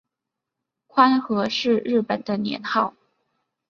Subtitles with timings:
[0.87, 2.95] 宽和是日本的年号。